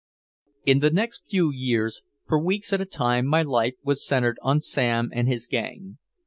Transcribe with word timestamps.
In 0.65 0.79
the 0.79 0.89
next 0.89 1.31
years, 1.31 2.01
for 2.27 2.39
weeks 2.43 2.73
at 2.73 2.81
a 2.81 2.85
time 2.85 3.27
my 3.27 3.43
life 3.43 3.75
was 3.83 4.03
centered 4.03 4.39
on 4.41 4.59
Sam 4.59 5.11
and 5.13 5.27
his 5.27 5.45
gang. 5.45 5.99